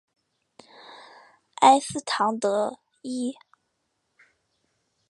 [1.57, 3.35] 埃斯唐德伊。